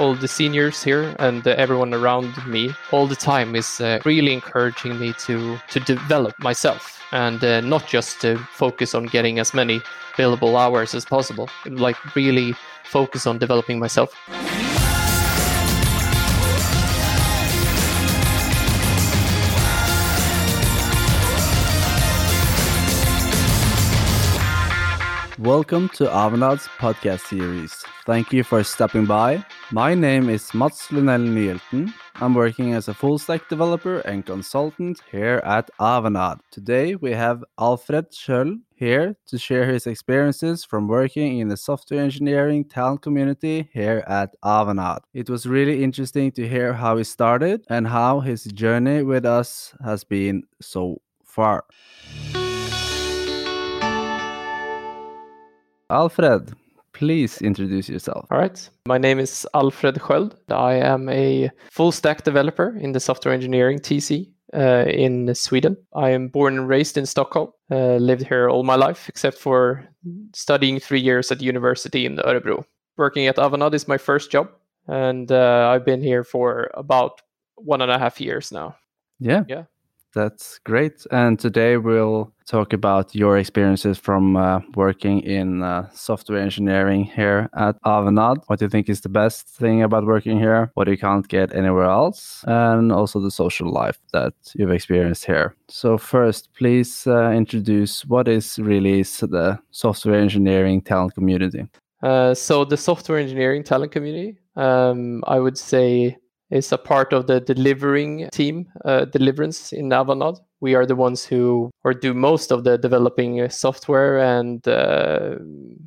[0.00, 4.32] all the seniors here and uh, everyone around me all the time is uh, really
[4.32, 9.52] encouraging me to to develop myself and uh, not just to focus on getting as
[9.52, 9.80] many
[10.16, 11.48] billable hours as possible.
[11.66, 14.14] Like really focus on developing myself.
[25.40, 27.72] Welcome to Avanade's podcast series.
[28.04, 29.42] Thank you for stopping by.
[29.72, 31.94] My name is Mats Lunell Nyelten.
[32.16, 36.40] I'm working as a full stack developer and consultant here at Avanade.
[36.50, 42.02] Today we have Alfred Sköld here to share his experiences from working in the software
[42.02, 45.00] engineering talent community here at Avanade.
[45.14, 49.72] It was really interesting to hear how he started and how his journey with us
[49.82, 51.64] has been so far.
[55.90, 56.52] Alfred,
[56.92, 58.26] please introduce yourself.
[58.30, 58.70] All right.
[58.86, 60.34] My name is Alfred Sköld.
[60.48, 65.76] I am a full stack developer in the software engineering TC uh, in Sweden.
[65.94, 67.52] I am born and raised in Stockholm.
[67.70, 69.84] Uh, lived here all my life, except for
[70.34, 72.64] studying three years at university in Örebro.
[72.96, 74.48] Working at Avanade is my first job,
[74.86, 77.22] and uh, I've been here for about
[77.56, 78.76] one and a half years now.
[79.18, 79.44] Yeah.
[79.48, 79.64] Yeah.
[80.14, 81.06] That's great.
[81.10, 87.48] And today we'll talk about your experiences from uh, working in uh, software engineering here
[87.56, 88.42] at Avanade.
[88.46, 91.54] What do you think is the best thing about working here, what you can't get
[91.54, 95.54] anywhere else, and also the social life that you've experienced here.
[95.68, 101.68] So, first, please uh, introduce what is really the software engineering talent community.
[102.02, 106.16] Uh, so, the software engineering talent community, um, I would say
[106.50, 110.38] is a part of the delivering team, uh, Deliverance in Avanade.
[110.60, 115.36] We are the ones who or do most of the developing uh, software and uh,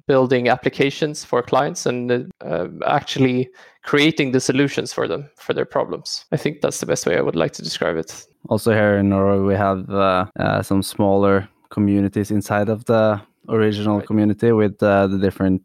[0.08, 3.50] building applications for clients and uh, actually
[3.84, 6.26] creating the solutions for them for their problems.
[6.32, 8.26] I think that's the best way I would like to describe it.
[8.50, 13.98] Also, here in Norway, we have uh, uh, some smaller communities inside of the original
[13.98, 14.08] right.
[14.08, 15.62] community with the different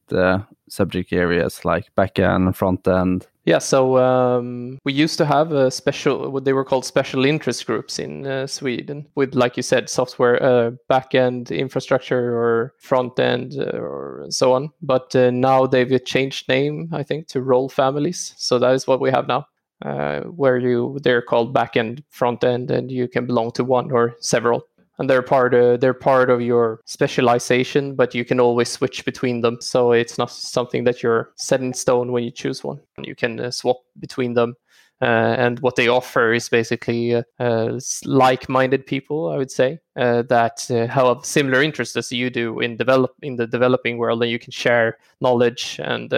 [0.68, 6.30] subject areas like backend, front end, yeah, so um, we used to have a special,
[6.30, 10.42] what they were called special interest groups in uh, Sweden, with, like you said, software,
[10.42, 14.68] uh, backend infrastructure or front end uh, or so on.
[14.82, 18.34] But uh, now they've changed name, I think, to role families.
[18.36, 19.46] So that is what we have now,
[19.82, 24.14] uh, where you they're called backend, front end, and you can belong to one or
[24.20, 24.67] several
[24.98, 29.40] and they're part of they're part of your specialization but you can always switch between
[29.40, 29.58] them.
[29.60, 32.80] So it's not something that you're set in stone when you choose one.
[33.02, 34.54] You can uh, swap between them.
[35.00, 40.22] Uh, and what they offer is basically uh, uh like-minded people, I would say, uh,
[40.22, 44.30] that uh, have similar interests as you do in develop in the developing world, and
[44.32, 45.78] you can share knowledge.
[45.78, 46.12] And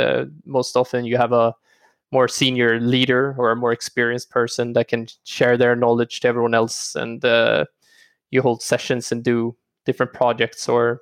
[0.47, 1.55] most often, you have a
[2.11, 6.55] more senior leader or a more experienced person that can share their knowledge to everyone
[6.55, 7.21] else, and
[8.31, 11.01] you hold sessions and do different projects or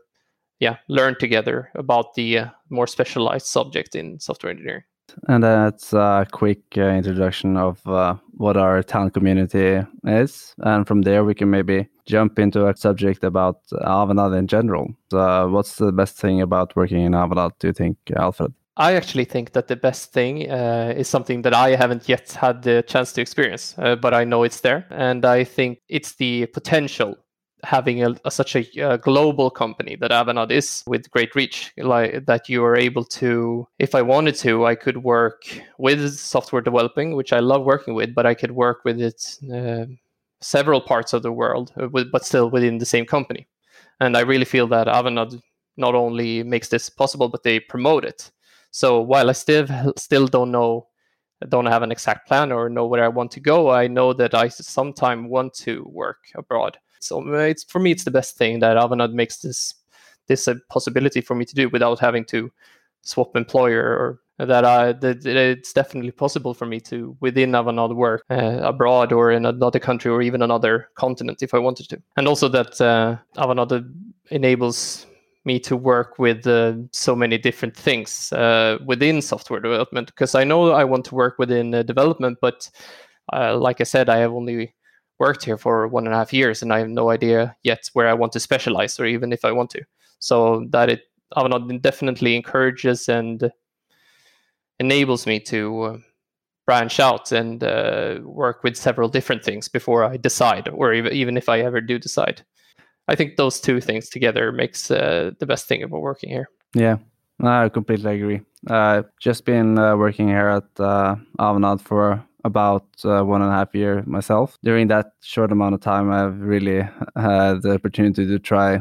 [0.61, 4.85] yeah learn together about the uh, more specialized subject in software engineering.
[5.27, 10.55] And that's a quick uh, introduction of uh, what our talent community is.
[10.59, 14.95] And from there we can maybe jump into a subject about avanade in general.
[15.11, 19.25] So what's the best thing about working in avanade do you think alfred I actually
[19.25, 23.13] think that the best thing uh, is something that I haven't yet had the chance
[23.15, 24.87] to experience, uh, but I know it's there.
[24.91, 27.19] And I think it's the potential
[27.65, 32.25] having a, a, such a, a, global company that Avanade is with great reach, like
[32.27, 35.43] that you are able to, if I wanted to, I could work
[35.77, 39.87] with software developing, which I love working with, but I could work with it uh,
[40.41, 43.49] several parts of the world, uh, with, but still within the same company.
[43.99, 45.43] And I really feel that Avanade
[45.77, 48.31] not only makes this possible, but they promote it.
[48.71, 50.89] So while I still still don't know,
[51.49, 54.35] don't have an exact plan or know where I want to go, I know that
[54.35, 56.79] I sometime want to work abroad.
[57.01, 59.75] So it's for me, it's the best thing that Avanade makes this
[60.27, 62.51] this a possibility for me to do without having to
[63.03, 68.23] swap employer or that I that it's definitely possible for me to within Avanade work
[68.31, 72.29] uh, abroad or in another country or even another continent if I wanted to, and
[72.29, 73.93] also that uh, Avanade
[74.31, 75.07] enables
[75.49, 80.45] me to work with uh, so many different things uh, within software development because I
[80.45, 82.71] know I want to work within uh, development, but
[83.33, 84.75] uh, like I said, I have only
[85.19, 88.09] worked here for one and a half years and I have no idea yet where
[88.09, 89.83] I want to specialize or even if I want to.
[90.21, 91.03] So that it
[91.37, 93.51] Avanade definitely encourages and
[94.79, 95.99] enables me to uh,
[96.67, 101.49] branch out and uh, work with several different things before I decide, or even if
[101.49, 102.45] I ever do decide.
[103.09, 106.49] I think those two things together makes uh, the best thing about working here.
[106.75, 106.99] Yeah,
[107.43, 108.41] I completely agree.
[108.69, 113.55] Uh, just been uh, working here at uh, Avanade for about uh, one and a
[113.55, 114.59] half year myself.
[114.63, 118.81] During that short amount of time, I've really had the opportunity to try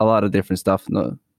[0.00, 0.86] a lot of different stuff.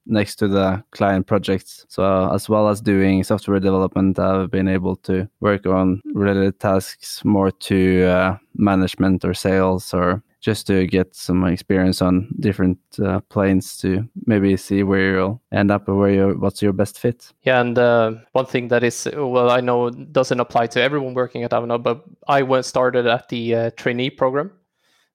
[0.09, 1.85] Next to the client projects.
[1.89, 7.25] So as well as doing software development, I've been able to work on related tasks
[7.25, 13.19] more to uh, management or sales or just to get some experience on different uh,
[13.29, 17.31] planes to maybe see where you'll end up or where you what's your best fit.
[17.43, 21.43] Yeah, and uh, one thing that is well, I know doesn't apply to everyone working
[21.43, 24.51] at Avanade, but I went started at the uh, trainee program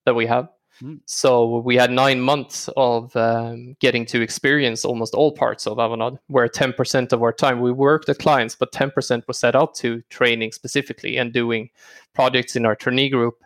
[0.05, 0.49] that we have,
[0.83, 1.01] Mm.
[1.07, 6.19] So we had nine months of um, getting to experience almost all parts of Avanade,
[6.29, 10.03] where 10% of our time we worked at clients, but 10% was set out to
[10.11, 11.71] training specifically and doing
[12.15, 13.43] projects in our trainee group,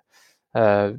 [0.55, 0.93] uh,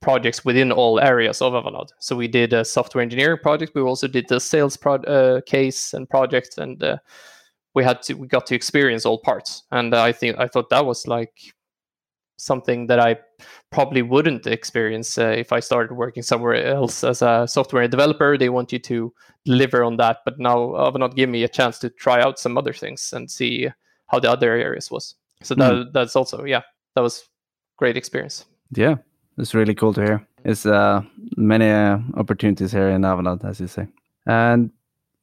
[0.00, 1.90] projects within all areas of Avanade.
[1.98, 3.74] So we did a software engineering project.
[3.74, 6.98] We also did the sales pro- uh, case and project, and uh,
[7.74, 9.64] we had to we got to experience all parts.
[9.70, 11.54] And I think I thought that was like
[12.38, 13.16] something that I
[13.70, 18.36] probably wouldn't experience uh, if I started working somewhere else as a software developer.
[18.36, 19.12] They want you to
[19.44, 22.72] deliver on that, but now Avanade gave me a chance to try out some other
[22.72, 23.68] things and see
[24.08, 25.14] how the other areas was.
[25.42, 25.92] So that mm.
[25.92, 26.62] that's also yeah,
[26.94, 27.28] that was
[27.76, 28.44] great experience.
[28.74, 28.96] Yeah,
[29.38, 30.26] it's really cool to hear.
[30.44, 31.02] It's uh,
[31.36, 33.88] many uh, opportunities here in Avanade, as you say.
[34.26, 34.70] And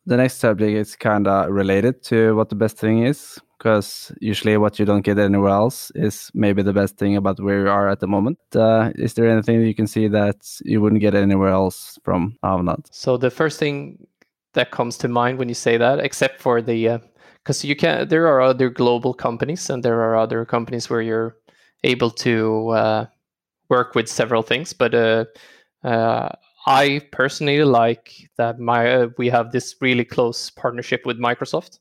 [0.06, 4.58] the next subject is kind of related to what the best thing is because usually
[4.58, 7.88] what you don't get anywhere else is maybe the best thing about where you are
[7.88, 8.38] at the moment.
[8.54, 10.36] Uh, is there anything you can see that
[10.66, 12.86] you wouldn't get anywhere else from Avanade?
[12.92, 14.06] So the first thing
[14.52, 17.00] that comes to mind when you say that, except for the,
[17.38, 21.02] because uh, you can, there are other global companies and there are other companies where
[21.02, 21.38] you're
[21.86, 23.06] able to uh,
[23.74, 25.26] work with several things, but uh,
[25.84, 26.30] uh,
[26.68, 31.80] I personally like that my uh, we have this really close partnership with Microsoft.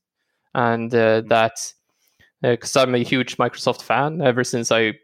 [0.54, 1.56] And uh, that
[2.42, 4.94] because uh, I'm a huge Microsoft fan ever since I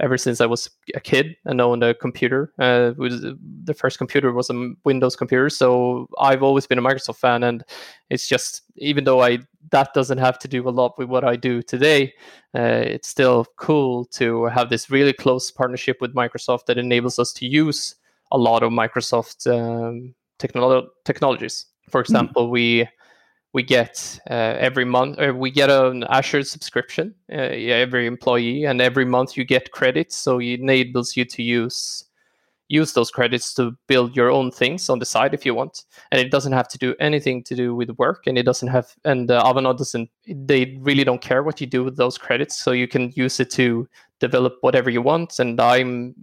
[0.00, 2.52] ever since I was a kid and owned a computer.
[2.58, 3.20] Uh, was
[3.64, 7.64] the first computer was a Windows computer, so I've always been a Microsoft fan, and
[8.08, 9.38] it's just even though I
[9.70, 12.14] that doesn't have to do a lot with what I do today,
[12.54, 17.32] uh, it's still cool to have this really close partnership with Microsoft that enables us
[17.34, 17.94] to use
[18.32, 21.66] a lot of Microsoft um, technolo- technologies.
[21.88, 22.04] For hmm.
[22.04, 22.50] example, mm.
[22.50, 22.88] we
[23.52, 28.80] we get uh, every month or we get an azure subscription uh, every employee and
[28.80, 32.04] every month you get credits so it enables you to use
[32.68, 36.20] use those credits to build your own things on the side if you want and
[36.20, 39.30] it doesn't have to do anything to do with work and it doesn't have and
[39.30, 42.86] uh, Avanade doesn't they really don't care what you do with those credits so you
[42.86, 43.88] can use it to
[44.20, 46.14] develop whatever you want and i'm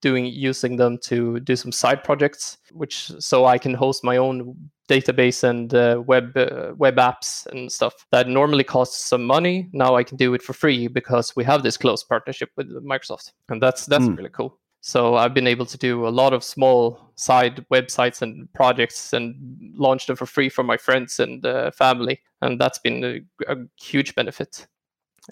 [0.00, 4.56] doing using them to do some side projects which so i can host my own
[4.88, 9.94] database and uh, web uh, web apps and stuff that normally costs some money now
[9.94, 13.62] i can do it for free because we have this close partnership with microsoft and
[13.62, 14.16] that's that's mm.
[14.16, 18.52] really cool so i've been able to do a lot of small side websites and
[18.54, 19.34] projects and
[19.74, 23.56] launch them for free for my friends and uh, family and that's been a, a
[23.80, 24.66] huge benefit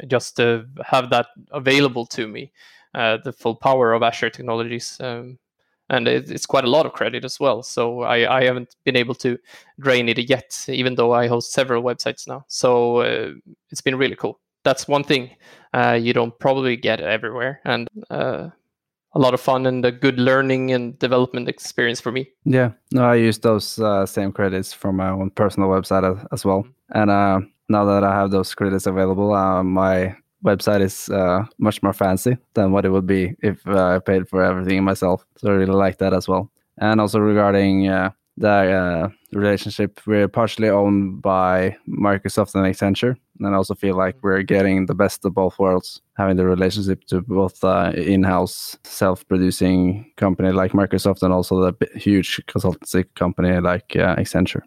[0.06, 2.52] just to have that available to me
[2.96, 4.96] uh, the full power of Azure technologies.
[5.00, 5.38] Um,
[5.90, 7.62] and it, it's quite a lot of credit as well.
[7.62, 9.38] So I, I, haven't been able to
[9.78, 12.44] drain it yet, even though I host several websites now.
[12.48, 13.32] So uh,
[13.70, 14.40] it's been really cool.
[14.64, 15.30] That's one thing
[15.72, 18.48] uh, you don't probably get everywhere, and uh,
[19.12, 22.28] a lot of fun and a good learning and development experience for me.
[22.44, 26.44] Yeah, no, I use those uh, same credits for my own personal website as, as
[26.44, 29.30] well, and uh, now that I have those credits available,
[29.62, 33.98] my website is uh, much more fancy than what it would be if uh, I
[33.98, 35.26] paid for everything myself.
[35.36, 36.50] So I really like that as well.
[36.78, 43.48] And also regarding uh, the uh, relationship, we're partially owned by Microsoft and Accenture, and
[43.48, 47.22] I also feel like we're getting the best of both worlds, having the relationship to
[47.22, 54.16] both uh, in-house, self-producing company like Microsoft and also the huge consultancy company like uh,
[54.16, 54.62] Accenture.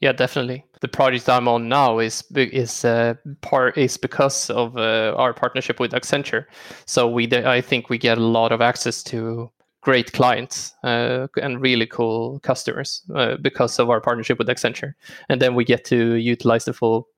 [0.00, 0.64] Yeah, definitely.
[0.84, 5.80] The project I'm on now is is uh, part is because of uh, our partnership
[5.80, 6.44] with Accenture.
[6.84, 9.50] So we, I think, we get a lot of access to
[9.80, 14.92] great clients uh, and really cool customers uh, because of our partnership with Accenture.
[15.30, 17.08] And then we get to utilize the full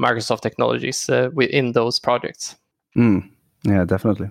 [0.00, 2.56] Microsoft technologies uh, within those projects.
[2.96, 3.28] Mm,
[3.64, 4.30] yeah, definitely.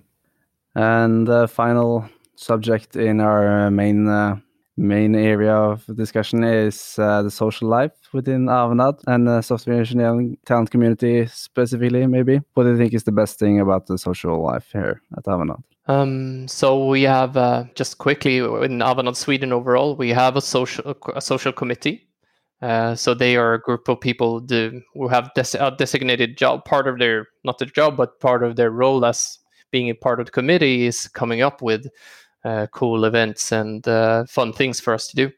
[0.74, 4.38] And the final subject in our main uh,
[4.76, 10.38] main area of discussion is uh, the social life within Avanade and the software engineering
[10.46, 12.42] talent community specifically, maybe.
[12.54, 15.64] What do you think is the best thing about the social life here at Avanade?
[15.88, 20.96] Um, so we have uh, just quickly in Avanade Sweden overall, we have a social
[21.16, 22.08] a social committee
[22.64, 26.64] Uh, so they are a group of people do, who have des- a designated job.
[26.64, 29.38] Part of their not their job, but part of their role as
[29.70, 31.90] being a part of the committee is coming up with uh,
[32.72, 35.32] cool events and uh, fun things for us to do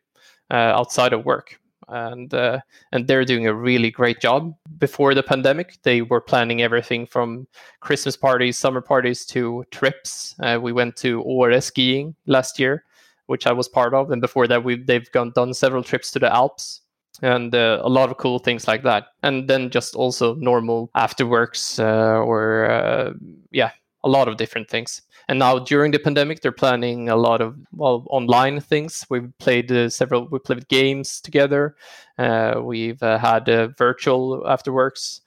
[0.51, 1.59] uh, outside of work.
[1.87, 4.55] And uh, and they're doing a really great job.
[4.79, 7.47] Before the pandemic, they were planning everything from
[7.79, 10.33] Christmas parties, summer parties to trips.
[10.39, 12.83] Uh, we went to Åre skiing last year,
[13.27, 16.19] which I was part of, and before that, we they've gone done several trips to
[16.19, 16.81] the Alps
[17.21, 19.07] and uh, a lot of cool things like that.
[19.23, 23.13] And then just also normal afterworks uh, or uh,
[23.51, 23.71] yeah,
[24.05, 25.01] a lot of different things.
[25.27, 29.05] And now during the pandemic, they're planning a lot of well online things.
[29.09, 30.27] We've played uh, several.
[30.29, 31.75] We played games together.
[32.17, 33.47] Uh, we've uh, had
[33.77, 35.21] virtual afterworks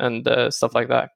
[0.00, 1.10] and stuff like that.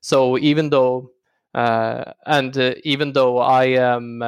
[0.00, 1.10] So even though
[1.54, 4.22] and even though I am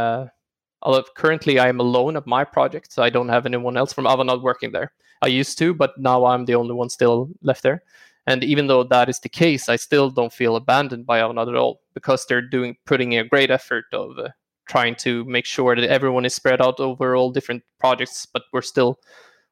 [1.16, 4.42] currently I am alone at my project, so I don't have anyone else from Avanade
[4.42, 4.92] working there.
[5.22, 7.82] I used to, but now I'm the only one still left there.
[8.26, 11.56] And even though that is the case, I still don't feel abandoned by Avanade at
[11.56, 14.28] all because they're doing putting in a great effort of uh,
[14.66, 18.62] trying to make sure that everyone is spread out over all different projects, but we're
[18.62, 18.98] still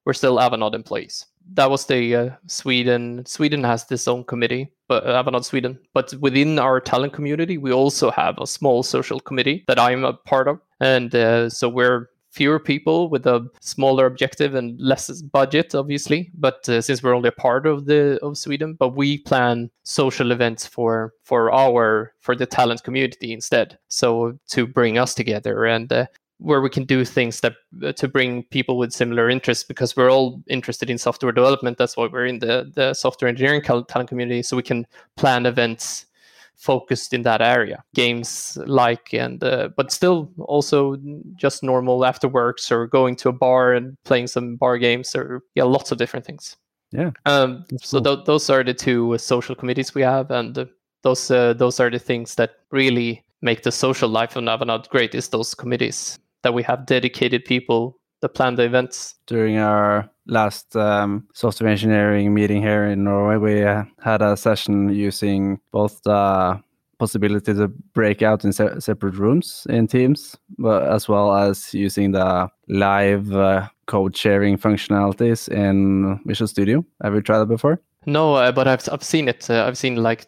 [0.04, 1.26] we're still Avanade employees.
[1.54, 3.24] That was the uh, Sweden.
[3.26, 5.78] Sweden has this own committee, but uh, Avanade Sweden.
[5.92, 10.14] But within our talent community, we also have a small social committee that I'm a
[10.14, 15.74] part of, and uh, so we're fewer people with a smaller objective and less budget
[15.74, 16.30] obviously.
[16.34, 20.32] But uh, since we're only a part of the of sweden but we plan social
[20.32, 23.78] events for for our for the talent community instead.
[23.88, 26.06] So to bring us together and uh,
[26.38, 30.10] where we can do things that uh, to bring people with similar interests because we're
[30.10, 31.78] all interested in software development.
[31.78, 34.86] That's why we're in the the software engineering talent community so we can
[35.16, 36.06] plan events
[36.56, 37.82] focused in that area.
[37.94, 40.96] Games like and uh, but still also
[41.36, 45.64] just normal afterworks or going to a bar and playing some bar games or yeah
[45.64, 46.56] lots of different things.
[46.92, 47.10] Yeah.
[47.24, 48.16] Um, so cool.
[48.16, 50.66] th- those are the two social committees we have and uh,
[51.02, 55.14] those uh, those are the things that really make the social life of Navanad great
[55.14, 61.70] is those committees that we have dedicated people the events during our last um, software
[61.70, 66.62] engineering meeting here in Norway, we uh, had a session using both the
[66.98, 72.12] possibility to break out in se separate rooms in Teams, but as well as using
[72.12, 76.84] the live uh, code sharing functionalities in Visual Studio.
[77.02, 77.80] Have you tried that before?
[78.06, 79.50] No, uh, but I've I've seen it.
[79.50, 80.26] Uh, I've seen like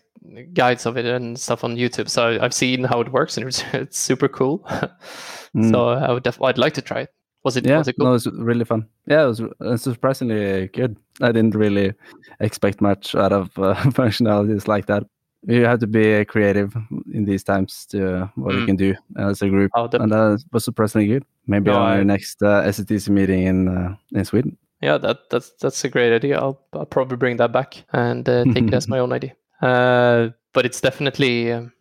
[0.52, 2.08] guides of it and stuff on YouTube.
[2.08, 4.58] So I've seen how it works, and it's, it's super cool.
[5.54, 5.70] mm.
[5.70, 7.14] So I would def- I'd like to try it.
[7.44, 7.66] Was it?
[7.66, 8.06] Yeah, was it cool?
[8.06, 8.88] no, it was really fun.
[9.06, 10.96] Yeah, it was surprisingly good.
[11.20, 11.92] I didn't really
[12.40, 15.04] expect much out of uh, functionalities like that.
[15.46, 16.74] You have to be creative
[17.12, 18.60] in these times to uh, what mm.
[18.60, 21.24] you can do as a group, oh, and that was surprisingly good.
[21.46, 22.02] Maybe no, our I...
[22.02, 24.56] next uh, SCTC meeting in uh, in Sweden.
[24.80, 26.38] Yeah, that that's that's a great idea.
[26.38, 29.34] I'll, I'll probably bring that back and uh, take it as my own idea.
[29.60, 31.52] Uh, but it's definitely.
[31.52, 31.72] Um,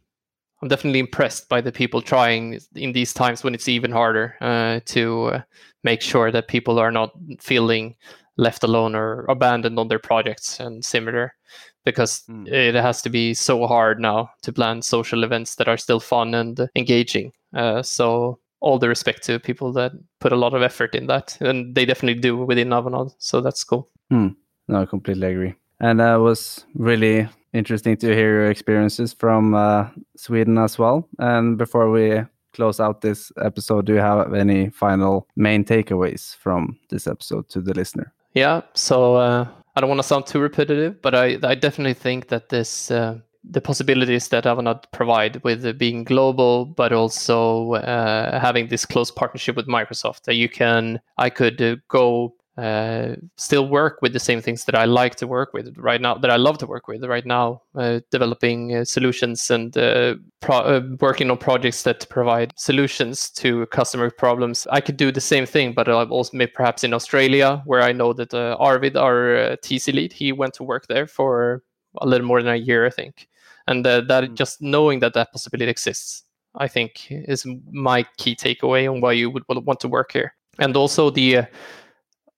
[0.64, 4.80] I'm definitely impressed by the people trying in these times when it's even harder uh,
[4.86, 5.42] to uh,
[5.84, 7.98] make sure that people are not feeling
[8.38, 11.36] left alone or abandoned on their projects and similar
[11.84, 12.48] because mm.
[12.48, 16.34] it has to be so hard now to plan social events that are still fun
[16.34, 17.34] and engaging.
[17.54, 19.92] Uh, so all the respect to people that
[20.22, 23.14] put a lot of effort in that, and they definitely do within Avanade.
[23.18, 23.90] So that's cool.
[24.14, 24.38] Mm.
[24.70, 25.56] No, I completely agree.
[25.82, 31.08] And i was really interesting to hear your experiences from uh, Sweden as well.
[31.20, 32.22] And before we
[32.54, 37.62] close out this episode, do you have any final main takeaways from this episode to
[37.62, 38.14] the listener?
[38.34, 38.62] Yeah.
[38.74, 42.50] So uh, I don't want to sound too repetitive, but I, I definitely think that
[42.50, 42.92] this.
[42.92, 49.12] Uh, the possibilities that Avanade provide with being global, but also uh, having this close
[49.12, 50.24] partnership with Microsoft.
[50.24, 54.76] That you can, I could uh, go uh, still work with the same things that
[54.76, 57.64] I like to work with right now, that I love to work with right now,
[57.76, 63.66] uh, developing uh, solutions and uh, pro- uh, working on projects that provide solutions to
[63.68, 64.68] customer problems.
[64.72, 67.92] I could do the same thing, but I've also maybe perhaps in Australia, where I
[67.92, 71.64] know that uh, Arvid, our TC lead, he went to work there for
[72.02, 73.28] a little more than a year, I think.
[73.66, 74.34] And that mm.
[74.36, 76.24] just knowing that that possibility exists,
[76.56, 80.36] I think, is my key takeaway on why you would want to work here.
[80.60, 81.48] And also the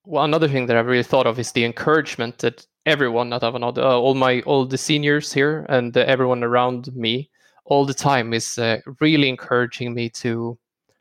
[0.05, 3.77] well, another thing that I've really thought of is the encouragement that everyone at Avanade,
[3.77, 7.29] uh, all my all the seniors here and uh, everyone around me,
[7.65, 10.57] all the time is uh, really encouraging me to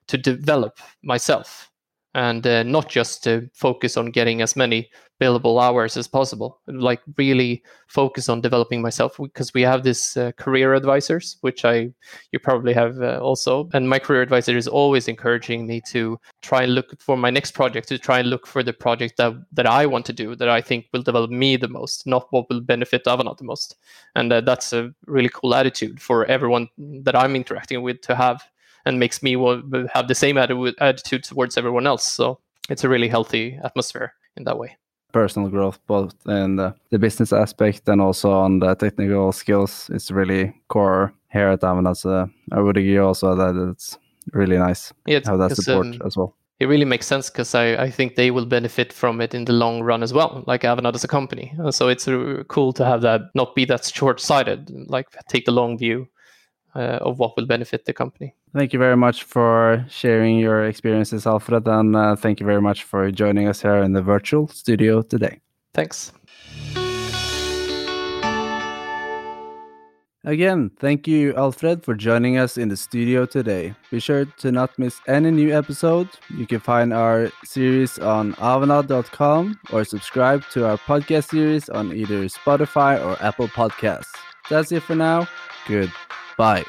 [0.06, 1.70] to develop myself
[2.14, 4.88] and uh, not just to focus on getting as many
[5.20, 10.32] billable hours as possible like really focus on developing myself because we have this uh,
[10.32, 11.88] career advisors which i
[12.32, 16.64] you probably have uh, also and my career advisor is always encouraging me to try
[16.64, 19.66] and look for my next project to try and look for the project that that
[19.66, 22.60] i want to do that i think will develop me the most not what will
[22.60, 23.76] benefit avanade the most.
[24.16, 28.42] And uh, that's a really cool attitude for everyone that i'm interacting with to have
[28.86, 29.32] and makes me
[29.92, 32.38] have the same attitude towards everyone else so
[32.68, 34.76] it's a really healthy atmosphere in that way
[35.14, 39.88] personal growth, both in the, the, business aspect and also on the technical skills.
[39.94, 41.96] It's really core here at Avanade.
[41.96, 43.96] So I would agree also that it's
[44.32, 46.34] really nice yeah, have that support um, as well.
[46.60, 49.52] It really makes sense because I, I think they will benefit from it in the
[49.52, 51.54] long run as well, like Avanade as a company.
[51.70, 55.52] So it's uh, cool to have that not be that short sighted, like take the
[55.52, 56.08] long view
[56.74, 58.34] uh, of what will benefit the company.
[58.52, 62.84] Thank you very much for sharing your experiences, Alfred, and uh, thank you very much
[62.84, 65.40] for joining us here in the virtual studio today.
[65.72, 66.12] Thanks.
[70.26, 73.74] Again, thank you, Alfred, for joining us in the studio today.
[73.90, 76.08] Be sure to not miss any new episode.
[76.34, 82.24] You can find our series on avanade.com or subscribe to our podcast series on either
[82.24, 84.14] Spotify or Apple Podcasts.
[84.48, 85.28] That's it for now.
[85.66, 85.92] Good
[86.36, 86.64] Bye.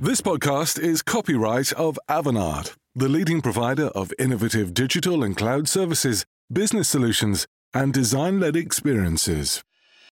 [0.00, 6.26] This podcast is copyright of Avanade, the leading provider of innovative digital and cloud services,
[6.52, 9.64] business solutions, and design led experiences.